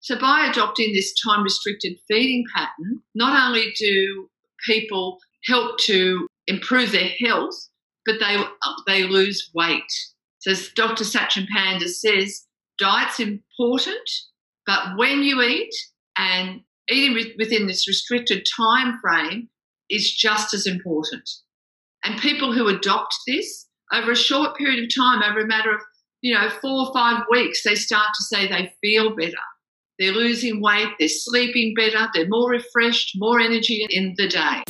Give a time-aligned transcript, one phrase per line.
[0.00, 4.30] So, by adopting this time restricted feeding pattern, not only do
[4.66, 7.68] people help to improve their health,
[8.06, 8.42] but they,
[8.86, 9.92] they lose weight.
[10.38, 11.04] So, as Dr.
[11.04, 12.46] Satchin Panda says,
[12.78, 14.08] diet's important,
[14.66, 15.74] but when you eat
[16.16, 19.48] and eating within this restricted time frame
[19.90, 21.28] is just as important.
[22.04, 25.82] And people who adopt this over a short period of time, over a matter of
[26.22, 29.36] you know four or five weeks, they start to say they feel better.
[30.00, 34.62] They're losing weight, they're sleeping better, they're more refreshed, more energy in the day.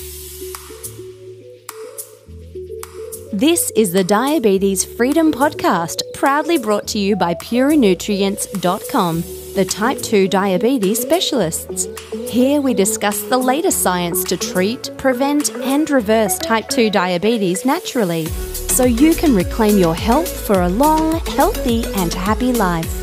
[3.33, 9.21] This is the Diabetes Freedom Podcast, proudly brought to you by PureNutrients.com,
[9.55, 11.87] the type 2 diabetes specialists.
[12.29, 18.27] Here we discuss the latest science to treat, prevent, and reverse type 2 diabetes naturally,
[18.27, 23.00] so you can reclaim your health for a long, healthy, and happy life.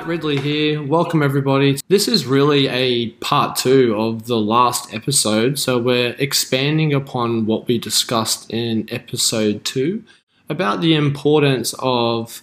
[0.00, 0.82] Pat Ridley here.
[0.82, 1.78] Welcome, everybody.
[1.88, 5.58] This is really a part two of the last episode.
[5.58, 10.02] So, we're expanding upon what we discussed in episode two
[10.48, 12.42] about the importance of,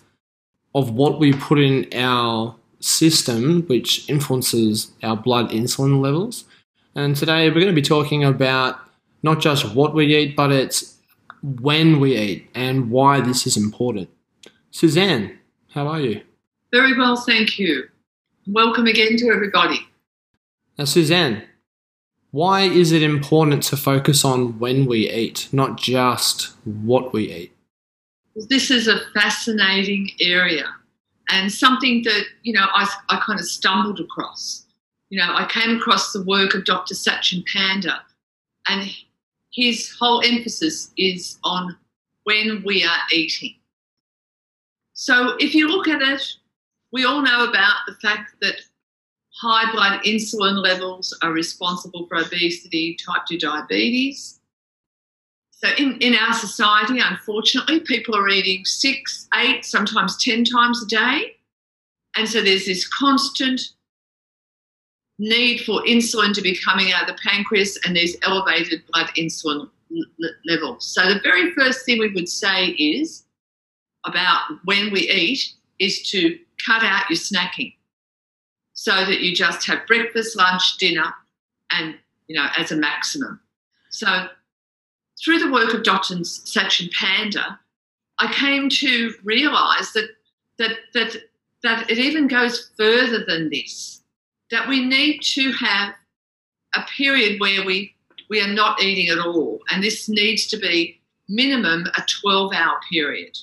[0.76, 6.46] of what we put in our system, which influences our blood insulin levels.
[6.94, 8.78] And today, we're going to be talking about
[9.24, 11.00] not just what we eat, but it's
[11.42, 14.12] when we eat and why this is important.
[14.70, 15.40] Suzanne,
[15.72, 16.22] how are you?
[16.72, 17.88] Very well, thank you.
[18.46, 19.88] Welcome again to everybody.
[20.78, 21.44] Now, Suzanne,
[22.32, 27.54] why is it important to focus on when we eat, not just what we eat?
[28.36, 30.68] This is a fascinating area
[31.32, 34.66] and something that, you know, I, I kind of stumbled across.
[35.10, 36.96] You know, I came across the work of Dr.
[36.96, 38.02] Satchin Panda,
[38.68, 38.92] and
[39.54, 41.78] his whole emphasis is on
[42.26, 43.56] when we are eating.
[44.94, 46.36] So if you look at it
[46.92, 48.56] we all know about the fact that
[49.42, 54.40] high blood insulin levels are responsible for obesity, type 2 diabetes.
[55.52, 60.88] So, in, in our society, unfortunately, people are eating six, eight, sometimes 10 times a
[60.88, 61.36] day.
[62.16, 63.62] And so, there's this constant
[65.20, 69.68] need for insulin to be coming out of the pancreas, and these elevated blood insulin
[70.46, 70.86] levels.
[70.86, 73.26] So, the very first thing we would say is
[74.06, 76.38] about when we eat is to
[76.68, 77.74] cut out your snacking
[78.74, 81.14] so that you just have breakfast, lunch, dinner,
[81.72, 81.96] and
[82.28, 83.40] you know, as a maximum.
[83.90, 84.28] So
[85.24, 86.16] through the work of Dr.
[86.16, 87.60] Satchin Panda,
[88.20, 90.10] I came to realize that
[90.60, 91.16] that that
[91.64, 94.02] that it even goes further than this.
[94.52, 95.94] That we need to have
[96.76, 97.94] a period where we
[98.30, 101.00] we are not eating at all, and this needs to be
[101.30, 103.38] minimum a 12 hour period.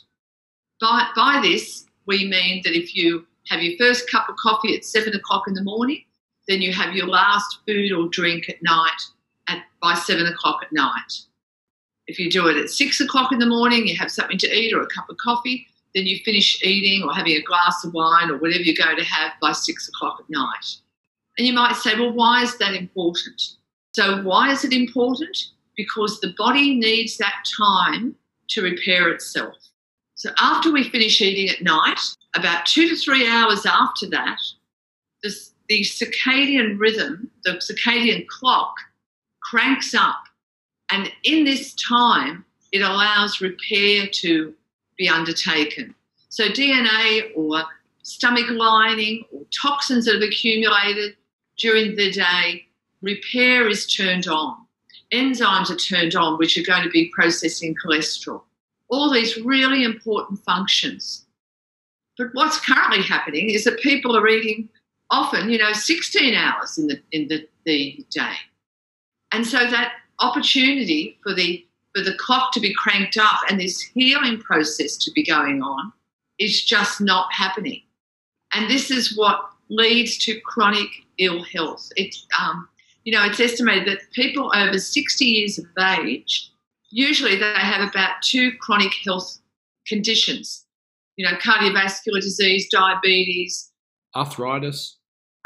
[0.81, 4.85] By, by this, we mean that if you have your first cup of coffee at
[4.85, 6.03] seven o'clock in the morning,
[6.49, 9.01] then you have your last food or drink at night
[9.49, 11.13] at, by seven o'clock at night.
[12.07, 14.75] If you do it at six o'clock in the morning, you have something to eat
[14.75, 18.31] or a cup of coffee, then you finish eating or having a glass of wine
[18.31, 20.77] or whatever you're going to have by six o'clock at night.
[21.39, 23.41] And you might say, well, why is that important?
[23.93, 25.37] So, why is it important?
[25.77, 28.15] Because the body needs that time
[28.49, 29.57] to repair itself.
[30.25, 32.01] So after we finish eating at night,
[32.35, 34.39] about two to three hours after that,
[35.23, 35.31] the,
[35.69, 38.75] the circadian rhythm, the circadian clock,
[39.43, 40.25] cranks up.
[40.91, 44.55] And in this time, it allows repair to
[44.97, 45.95] be undertaken.
[46.31, 47.65] So DNA or
[48.03, 51.17] stomach lining or toxins that have accumulated
[51.59, 52.65] during the day,
[53.03, 54.57] repair is turned on.
[55.13, 58.41] Enzymes are turned on, which are going to be processing cholesterol
[58.89, 61.25] all these really important functions.
[62.17, 64.69] But what's currently happening is that people are eating
[65.11, 68.35] often, you know, 16 hours in the in the, the day.
[69.33, 73.81] And so that opportunity for the for the clock to be cranked up and this
[73.81, 75.93] healing process to be going on
[76.39, 77.83] is just not happening.
[78.53, 80.89] And this is what leads to chronic
[81.19, 81.91] ill health.
[81.97, 82.69] It's um,
[83.05, 85.67] you know, it's estimated that people over 60 years of
[86.01, 86.51] age
[86.95, 89.39] usually they have about two chronic health
[89.87, 90.65] conditions,
[91.17, 93.73] you know, cardiovascular disease, diabetes,
[94.17, 94.97] arthritis.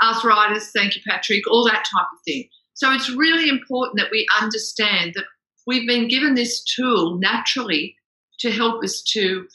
[0.02, 2.48] Arthritis, thank you, Patrick, all that type of thing.
[2.74, 5.24] So it's really important that we understand that
[5.66, 7.96] we've been given this tool naturally
[8.40, 9.48] to help us to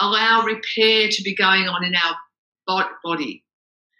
[0.00, 3.44] allow repair to be going on in our body.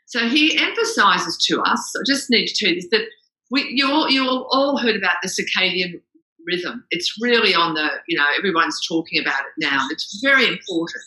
[0.07, 3.07] So he emphasizes to us, I just need to tell you this, that
[3.51, 6.03] we, you, all, you all heard about the circadian
[6.47, 6.85] rhythm.
[6.91, 9.87] It's really on the, you know, everyone's talking about it now.
[9.91, 11.05] It's very important.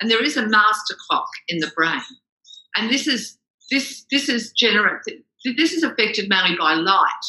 [0.00, 2.00] And there is a master clock in the brain.
[2.76, 3.36] And this is
[3.70, 7.24] this this is generated this is affected mainly by light.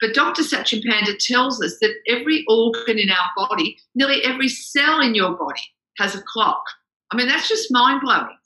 [0.00, 0.42] But Dr.
[0.42, 5.32] Satchin Panda tells us that every organ in our body, nearly every cell in your
[5.32, 5.60] body,
[5.98, 6.62] has a clock.
[7.10, 8.36] I mean, that's just mind blowing.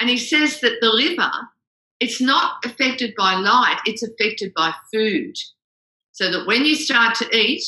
[0.00, 1.30] And he says that the liver,
[2.00, 5.36] it's not affected by light, it's affected by food.
[6.14, 7.62] So that when you start to eat,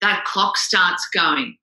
[0.00, 1.56] that clock starts going.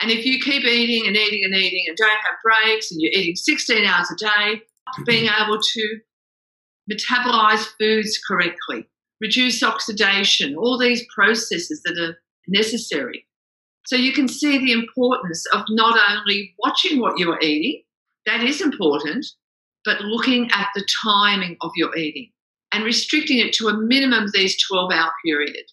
[0.00, 3.12] And if you keep eating and eating and eating and don't have breaks and you're
[3.12, 4.62] eating 16 hours a day,
[5.04, 5.98] being able to
[6.90, 8.88] metabolize foods correctly,
[9.20, 12.16] reduce oxidation, all these processes that are
[12.46, 13.26] necessary.
[13.86, 17.82] So you can see the importance of not only watching what you are eating,
[18.26, 19.26] that is important,
[19.84, 22.30] but looking at the timing of your eating
[22.72, 25.64] and restricting it to a minimum of these 12 hour period.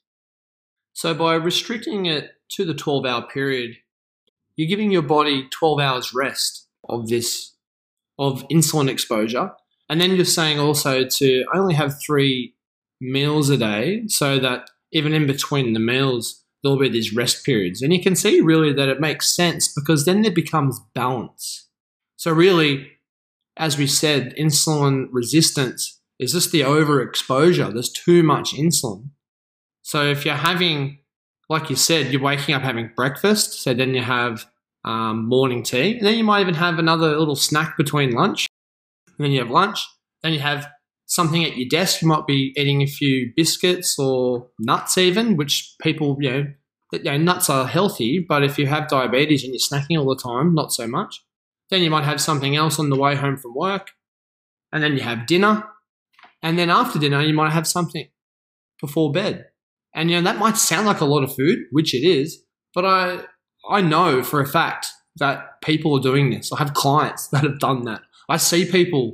[0.93, 3.77] So by restricting it to the 12 hour period,
[4.55, 7.55] you're giving your body 12 hours rest of this
[8.17, 9.51] of insulin exposure
[9.89, 12.53] and then you're saying also to only have three
[13.01, 17.81] meals a day so that even in between the meals, there'll be these rest periods.
[17.81, 21.67] And you can see really that it makes sense because then there becomes balance.
[22.17, 22.91] So, really,
[23.57, 27.71] as we said, insulin resistance is this the overexposure.
[27.73, 29.09] There's too much insulin.
[29.81, 30.99] So, if you're having,
[31.49, 34.45] like you said, you're waking up having breakfast, so then you have
[34.83, 38.47] um, morning tea, and then you might even have another little snack between lunch
[39.19, 39.85] and then you have lunch.
[40.23, 40.67] Then you have
[41.05, 42.01] something at your desk.
[42.01, 46.45] You might be eating a few biscuits or nuts, even, which people, you know,
[46.93, 50.21] you know, nuts are healthy, but if you have diabetes and you're snacking all the
[50.21, 51.23] time, not so much.
[51.69, 53.91] Then you might have something else on the way home from work.
[54.71, 55.65] And then you have dinner.
[56.41, 58.07] And then after dinner, you might have something
[58.79, 59.47] before bed.
[59.93, 62.43] And you know, that might sound like a lot of food, which it is,
[62.73, 63.21] but I
[63.69, 64.87] I know for a fact
[65.17, 66.51] that people are doing this.
[66.51, 68.01] I have clients that have done that.
[68.27, 69.13] I see people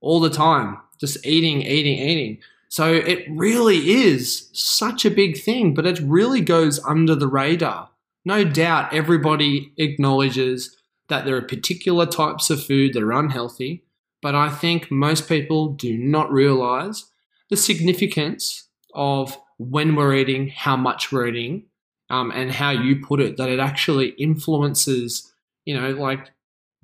[0.00, 2.38] all the time just eating, eating, eating.
[2.68, 7.90] So it really is such a big thing, but it really goes under the radar.
[8.24, 10.76] No doubt everybody acknowledges
[11.08, 13.84] that there are particular types of food that are unhealthy,
[14.26, 17.04] but I think most people do not realize
[17.48, 21.66] the significance of when we're eating, how much we're eating,
[22.10, 25.32] um, and how you put it, that it actually influences,
[25.64, 26.32] you know, like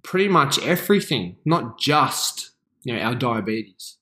[0.05, 2.53] pretty much everything, not just
[2.85, 3.99] you know our diabetes.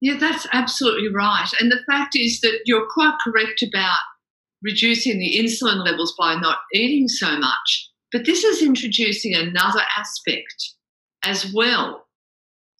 [0.00, 1.50] Yeah, that's absolutely right.
[1.58, 3.98] And the fact is that you're quite correct about
[4.62, 7.90] reducing the insulin levels by not eating so much.
[8.12, 10.74] But this is introducing another aspect
[11.24, 12.03] as well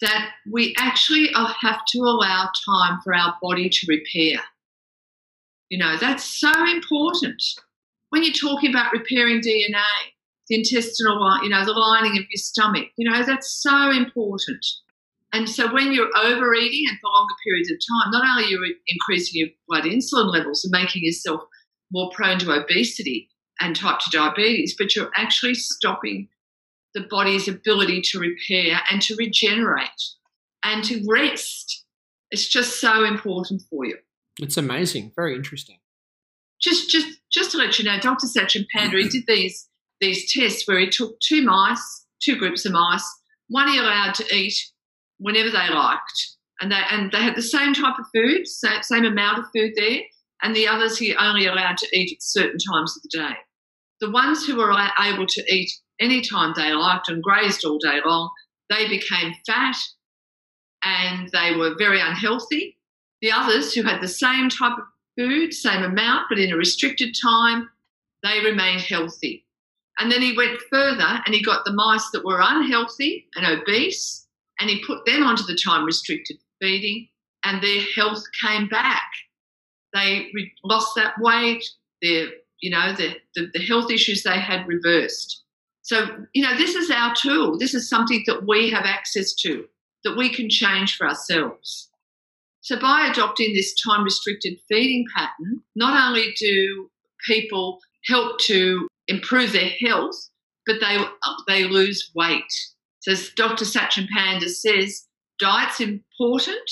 [0.04, 4.40] that we actually have to allow time for our body to repair.
[5.70, 7.42] You know, that's so important.
[8.10, 9.82] When you're talking about repairing DNA,
[10.48, 12.88] the intestinal, you know, the lining of your stomach.
[12.96, 14.64] You know, that's so important.
[15.32, 18.76] And so when you're overeating and for longer periods of time, not only are you
[18.86, 21.40] increasing your blood insulin levels and making yourself
[21.90, 23.28] more prone to obesity
[23.60, 26.28] and type 2 diabetes, but you're actually stopping
[26.94, 29.88] the body's ability to repair and to regenerate
[30.64, 31.84] and to rest.
[32.30, 33.98] It's just so important for you.
[34.40, 35.12] It's amazing.
[35.14, 35.78] Very interesting.
[36.60, 38.26] Just just just to let you know, Dr.
[38.26, 39.68] Satchin Panda, he did these
[40.00, 43.06] these tests where he took two mice, two groups of mice,
[43.48, 44.54] one he allowed to eat
[45.18, 49.38] whenever they liked, and they and they had the same type of food, same amount
[49.38, 50.00] of food there,
[50.42, 53.36] and the others he only allowed to eat at certain times of the day.
[54.00, 55.70] The ones who were able to eat
[56.00, 58.30] any time they liked and grazed all day long,
[58.70, 59.76] they became fat
[60.82, 62.76] and they were very unhealthy.
[63.20, 64.84] The others who had the same type of
[65.16, 67.68] food, same amount, but in a restricted time,
[68.22, 69.46] they remained healthy.
[69.98, 74.26] And then he went further and he got the mice that were unhealthy and obese
[74.58, 77.08] and he put them onto the time restricted feeding
[77.44, 79.08] and their health came back.
[79.92, 81.64] They re- lost that weight,
[82.02, 82.28] their,
[82.60, 85.43] you know, the, the, the health issues they had reversed.
[85.84, 87.58] So, you know, this is our tool.
[87.58, 89.66] This is something that we have access to,
[90.02, 91.90] that we can change for ourselves.
[92.62, 96.90] So, by adopting this time restricted feeding pattern, not only do
[97.26, 100.16] people help to improve their health,
[100.66, 100.98] but they
[101.46, 102.52] they lose weight.
[103.00, 103.66] So as Dr.
[103.66, 105.06] Satchin Panda says,
[105.38, 106.70] diet's important,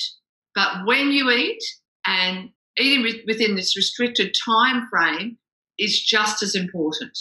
[0.54, 1.62] but when you eat
[2.06, 5.36] and eating within this restricted time frame
[5.78, 7.18] is just as important.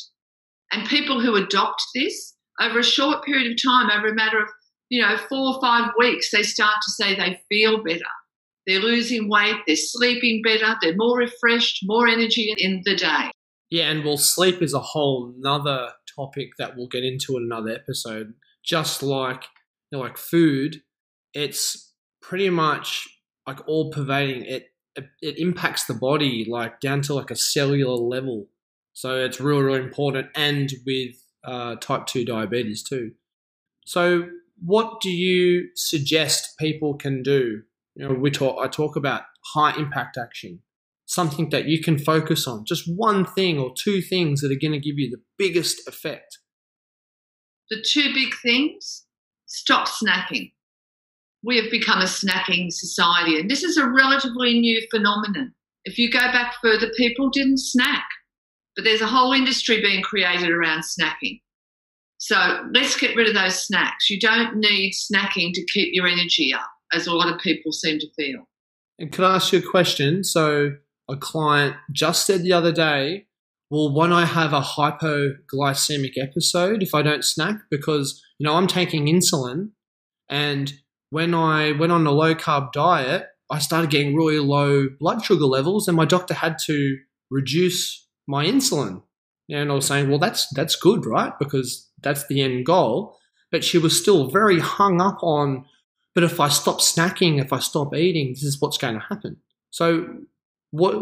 [0.71, 4.47] And people who adopt this over a short period of time, over a matter of
[4.89, 7.99] you know four or five weeks, they start to say they feel better.
[8.67, 13.31] They're losing weight, they're sleeping better, they're more refreshed, more energy in the day.
[13.69, 17.71] Yeah, and well, sleep is a whole nother topic that we'll get into in another
[17.71, 18.33] episode.
[18.63, 19.45] Just like
[19.91, 20.81] you know, like food,
[21.33, 23.07] it's pretty much
[23.47, 24.43] like all pervading.
[24.43, 28.47] It, it it impacts the body like down to like a cellular level.
[28.93, 33.11] So it's really really important, and with uh, type two diabetes too.
[33.85, 34.27] So
[34.63, 37.61] what do you suggest people can do?
[37.95, 38.57] You know, we talk.
[38.63, 40.61] I talk about high impact action
[41.11, 44.71] something that you can focus on, just one thing or two things that are going
[44.71, 46.39] to give you the biggest effect?
[47.69, 49.05] The two big things
[49.45, 50.53] stop snacking.
[51.43, 55.53] We have become a snacking society, and this is a relatively new phenomenon.
[55.83, 58.05] If you go back further, people didn't snack,
[58.75, 61.41] but there's a whole industry being created around snacking.
[62.17, 64.09] So let's get rid of those snacks.
[64.09, 67.99] You don't need snacking to keep your energy up, as a lot of people seem
[67.99, 68.47] to feel.
[68.99, 70.23] And can I ask you a question?
[70.23, 70.73] So,
[71.09, 73.25] a client just said the other day,
[73.71, 78.67] well, when I have a hypoglycemic episode if I don't snack because you know I'm
[78.67, 79.71] taking insulin,
[80.29, 80.73] and
[81.09, 85.45] when I went on a low carb diet, I started getting really low blood sugar
[85.45, 86.97] levels, and my doctor had to
[87.31, 89.03] reduce my insulin.
[89.49, 91.33] And I was saying, well, that's that's good, right?
[91.37, 93.17] Because that's the end goal.
[93.51, 95.65] But she was still very hung up on,
[96.15, 99.37] but if I stop snacking, if I stop eating, this is what's going to happen.
[99.69, 100.07] So
[100.71, 100.93] what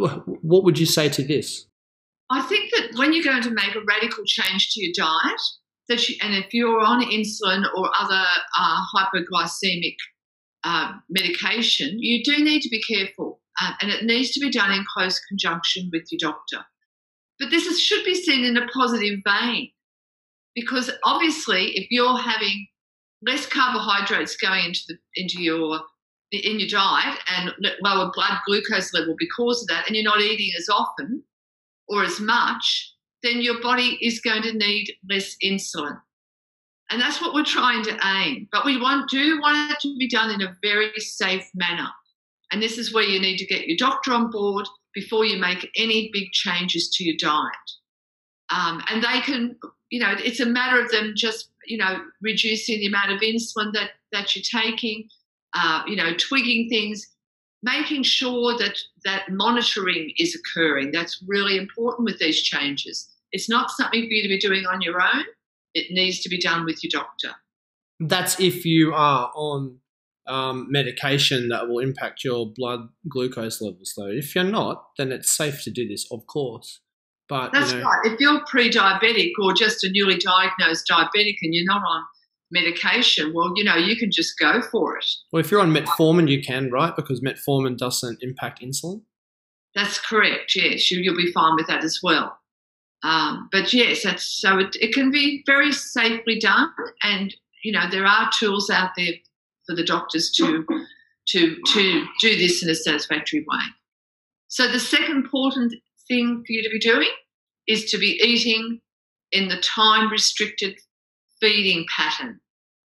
[0.44, 1.68] what would you say to this?
[2.32, 5.42] I think that when you're going to make a radical change to your diet,
[5.88, 8.24] that you, and if you're on insulin or other
[8.60, 9.96] uh, hypoglycemic
[10.64, 14.72] uh, medication, you do need to be careful, uh, and it needs to be done
[14.72, 16.66] in close conjunction with your doctor.
[17.40, 19.72] But this is, should be seen in a positive vein,
[20.56, 22.68] because obviously, if you're having
[23.26, 25.82] less carbohydrates going into the into your
[26.32, 30.52] in your diet and lower blood glucose level because of that, and you're not eating
[30.58, 31.24] as often
[31.88, 32.94] or as much,
[33.24, 36.00] then your body is going to need less insulin.
[36.92, 38.48] And that's what we're trying to aim.
[38.52, 41.90] But we want, do want it to be done in a very safe manner.
[42.52, 45.70] And this is where you need to get your doctor on board before you make
[45.76, 47.54] any big changes to your diet.
[48.50, 49.56] Um, and they can,
[49.90, 53.74] you know, it's a matter of them just, you know, reducing the amount of insulin
[53.74, 55.08] that, that you're taking,
[55.54, 57.06] uh, you know, twigging things,
[57.62, 60.92] making sure that that monitoring is occurring.
[60.92, 63.08] That's really important with these changes.
[63.32, 65.26] It's not something for you to be doing on your own.
[65.76, 67.36] It needs to be done with your doctor.
[68.00, 69.80] That's if you are on
[70.30, 74.10] um, medication that will impact your blood glucose levels, though.
[74.10, 76.82] If you're not, then it's safe to do this, of course.
[77.28, 78.00] But that's you know, right.
[78.06, 82.04] If you're pre-diabetic or just a newly diagnosed diabetic and you're not on
[82.52, 85.06] medication, well, you know, you can just go for it.
[85.32, 86.96] Well, if you're on metformin, you can, right?
[86.96, 89.02] Because metformin doesn't impact insulin.
[89.76, 90.56] That's correct.
[90.56, 92.40] Yes, you, will be fine with that as well.
[93.04, 96.70] Um, but yes, that's so it, it can be very safely done,
[97.04, 97.34] and
[97.64, 99.14] you know there are tools out there
[99.70, 100.66] for the doctors to
[101.28, 103.60] to to do this in a satisfactory way.
[104.48, 105.76] So the second important
[106.08, 107.12] thing for you to be doing
[107.68, 108.82] is to be eating
[109.32, 110.80] in the time restricted
[111.40, 112.40] feeding pattern.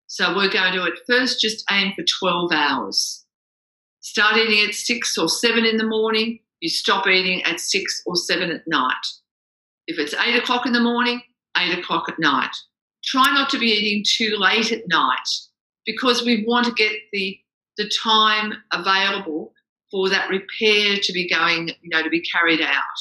[0.08, 3.24] So we're going to at first just aim for 12 hours.
[4.00, 8.16] Start eating at 6 or 7 in the morning, you stop eating at 6 or
[8.16, 9.06] 7 at night.
[9.86, 11.22] If it's 8 o'clock in the morning,
[11.56, 12.54] 8 o'clock at night.
[13.04, 15.28] Try not to be eating too late at night
[15.86, 17.38] because we want to get the,
[17.76, 19.52] the time available
[19.90, 23.00] for that repair to be going, you know, to be carried out.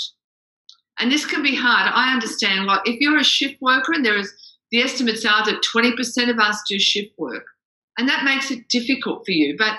[1.00, 1.92] And this can be hard.
[1.94, 4.32] I understand, like, if you're a shift worker and there is
[4.72, 7.46] the estimates are that 20% of us do shift work.
[7.98, 9.78] And that makes it difficult for you, but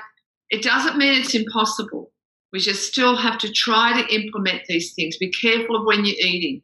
[0.50, 2.12] it doesn't mean it's impossible.
[2.52, 5.16] We just still have to try to implement these things.
[5.16, 6.60] Be careful of when you're eating.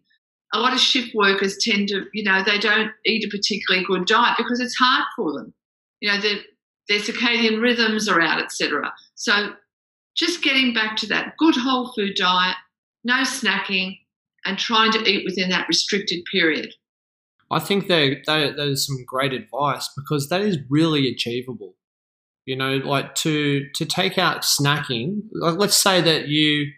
[0.52, 4.06] A lot of shift workers tend to, you know, they don't eat a particularly good
[4.06, 5.54] diet because it's hard for them.
[6.00, 6.38] You know, their,
[6.88, 8.92] their circadian rhythms are out, etc.
[9.14, 9.50] So
[10.16, 12.56] just getting back to that good whole food diet,
[13.04, 13.98] no snacking,
[14.44, 16.74] and trying to eat within that restricted period.
[17.50, 21.74] I think that that is some great advice because that is really achievable.
[22.44, 25.22] You know, like to to take out snacking.
[25.32, 26.72] Let's say that you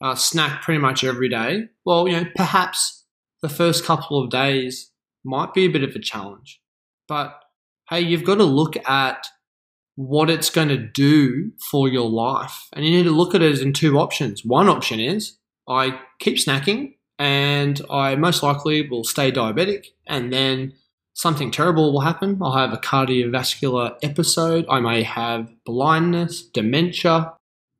[0.00, 1.64] uh, snack pretty much every day.
[1.84, 3.04] Well, you know, perhaps
[3.42, 4.90] the first couple of days
[5.24, 6.60] might be a bit of a challenge,
[7.06, 7.38] but
[7.90, 9.26] hey, you've got to look at
[9.96, 13.60] what it's going to do for your life, and you need to look at it
[13.60, 14.44] in two options.
[14.44, 15.36] One option is
[15.68, 20.72] I keep snacking and I most likely will stay diabetic, and then
[21.12, 22.38] something terrible will happen.
[22.40, 24.64] I'll have a cardiovascular episode.
[24.70, 27.34] I may have blindness, dementia.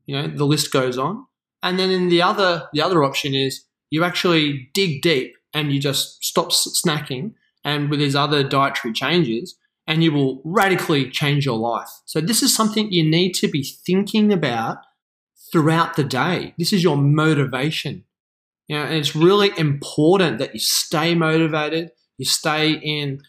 [0.04, 1.24] You know, the list goes on.
[1.62, 5.80] And then in the other the other option is you actually dig deep and you
[5.80, 7.32] just stop snacking
[7.64, 9.56] and with these other dietary changes,
[9.86, 11.88] and you will radically change your life.
[12.04, 14.78] So, this is something you need to be thinking about
[15.52, 16.54] throughout the day.
[16.58, 18.04] This is your motivation.
[18.68, 23.20] You know, and it's really important that you stay motivated, you stay in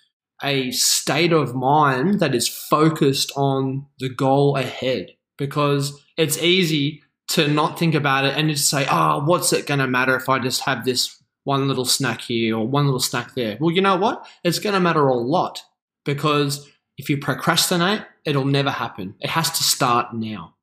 [0.43, 7.47] a state of mind that is focused on the goal ahead because it's easy to
[7.47, 10.39] not think about it and just say, oh, what's it going to matter if I
[10.39, 13.57] just have this one little snack here or one little snack there?
[13.59, 14.27] Well, you know what?
[14.43, 15.63] It's going to matter a lot
[16.05, 19.15] because if you procrastinate, it'll never happen.
[19.19, 20.55] It has to start now.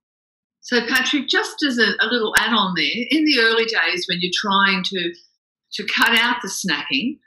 [0.60, 4.18] So, Patrick, just as a, a little add on there, in the early days when
[4.20, 5.14] you're trying to,
[5.72, 7.18] to cut out the snacking,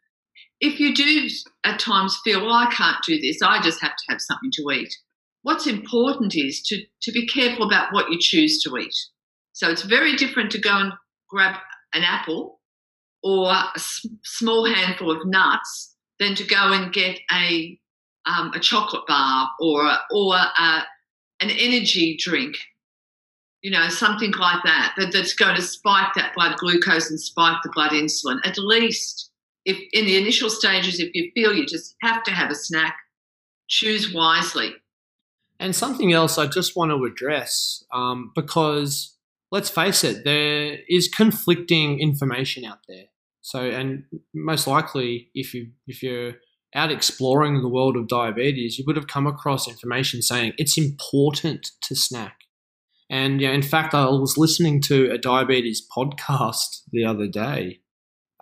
[0.59, 1.27] if you do
[1.63, 4.71] at times feel, well, I can't do this, I just have to have something to
[4.71, 4.93] eat,
[5.41, 8.95] what's important is to, to be careful about what you choose to eat.
[9.53, 10.93] So it's very different to go and
[11.29, 11.55] grab
[11.93, 12.59] an apple
[13.23, 13.79] or a
[14.23, 17.79] small handful of nuts than to go and get a,
[18.25, 22.55] um, a chocolate bar or, or an energy drink,
[23.61, 27.57] you know, something like that, that, that's going to spike that blood glucose and spike
[27.63, 28.39] the blood insulin.
[28.45, 29.31] At least
[29.65, 32.95] if in the initial stages, if you feel you just have to have a snack,
[33.67, 34.73] choose wisely.
[35.59, 39.15] And something else I just want to address um, because
[39.51, 43.05] let's face it, there is conflicting information out there.
[43.41, 46.35] So, and most likely, if you if you're
[46.73, 51.71] out exploring the world of diabetes, you would have come across information saying it's important
[51.81, 52.41] to snack.
[53.09, 57.79] And yeah, in fact, I was listening to a diabetes podcast the other day,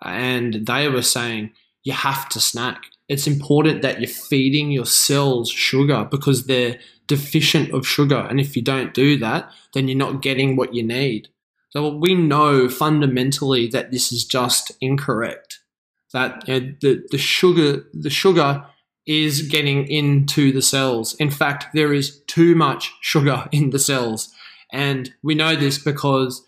[0.02, 2.84] and they were saying you have to snack.
[3.08, 8.18] It's important that you're feeding your cells sugar because they're deficient of sugar.
[8.30, 11.28] And if you don't do that, then you're not getting what you need.
[11.70, 15.59] So we know fundamentally that this is just incorrect.
[16.12, 18.64] That you know, the, the sugar the sugar
[19.06, 21.14] is getting into the cells.
[21.14, 24.32] In fact, there is too much sugar in the cells.
[24.72, 26.44] And we know this because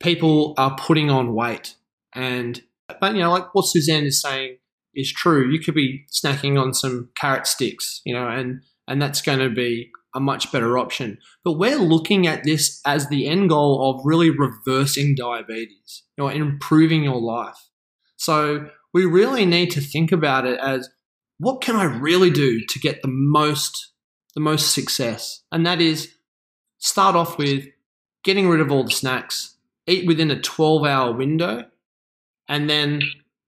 [0.00, 1.74] people are putting on weight.
[2.14, 2.62] And
[3.00, 4.56] but you know, like what Suzanne is saying
[4.94, 5.50] is true.
[5.50, 9.50] You could be snacking on some carrot sticks, you know, and and that's going to
[9.50, 11.18] be a much better option.
[11.44, 16.28] But we're looking at this as the end goal of really reversing diabetes, you know,
[16.28, 17.68] improving your life.
[18.16, 20.88] So we really need to think about it as
[21.38, 23.92] what can I really do to get the most
[24.34, 25.42] the most success?
[25.50, 26.14] And that is
[26.78, 27.66] start off with
[28.24, 31.64] getting rid of all the snacks, eat within a 12 hour window,
[32.48, 33.02] and then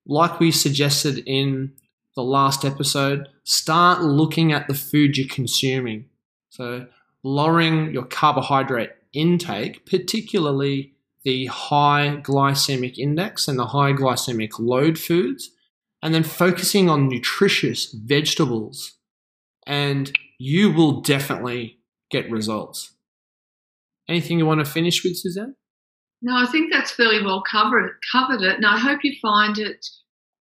[0.06, 1.72] like we suggested in
[2.16, 6.06] the last episode, start looking at the food you're consuming.
[6.50, 6.86] So,
[7.22, 15.50] lowering your carbohydrate intake, particularly the high glycemic index and the high glycemic load foods,
[16.02, 18.96] and then focusing on nutritious vegetables,
[19.66, 21.78] and you will definitely
[22.10, 22.94] get results.
[24.08, 25.54] Anything you want to finish with, Suzanne?
[26.22, 29.86] No, I think that's fairly well covered covered it, and I hope you find it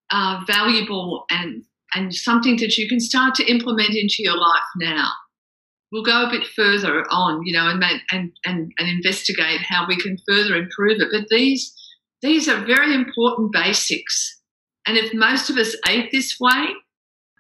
[0.09, 1.63] uh, valuable and
[1.95, 5.09] and something that you can start to implement into your life now.
[5.91, 9.97] We'll go a bit further on, you know, and and and, and investigate how we
[9.97, 11.09] can further improve it.
[11.11, 11.73] But these
[12.21, 14.39] these are very important basics,
[14.85, 16.67] and if most of us ate this way,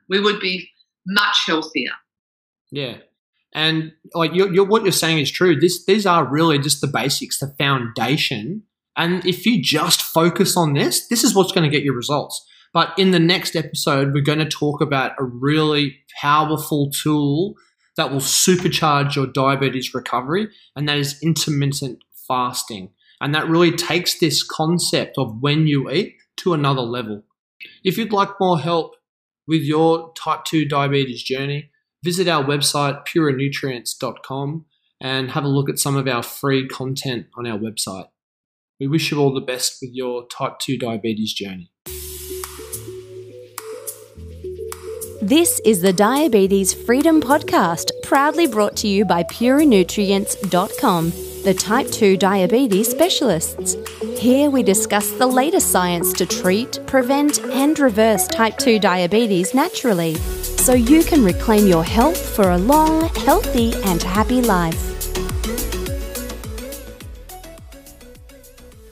[0.07, 0.69] we would be
[1.05, 1.91] much healthier.
[2.71, 2.97] Yeah,
[3.53, 5.59] and like you're, you're, what you're saying is true.
[5.59, 8.63] This these are really just the basics, the foundation.
[8.97, 12.45] And if you just focus on this, this is what's going to get you results.
[12.73, 17.55] But in the next episode, we're going to talk about a really powerful tool
[17.99, 22.91] that will supercharge your diabetes recovery, and that is intermittent fasting.
[23.19, 27.23] And that really takes this concept of when you eat to another level.
[27.83, 28.95] If you'd like more help
[29.45, 34.65] with your type 2 diabetes journey, visit our website, purenutrients.com,
[35.01, 38.07] and have a look at some of our free content on our website.
[38.79, 41.69] We wish you all the best with your type 2 diabetes journey.
[45.21, 51.11] This is the Diabetes Freedom Podcast, proudly brought to you by purenutrients.com,
[51.43, 53.75] the type 2 diabetes specialists.
[54.17, 60.15] Here we discuss the latest science to treat, prevent, and reverse type 2 diabetes naturally
[60.15, 64.88] so you can reclaim your health for a long, healthy, and happy life.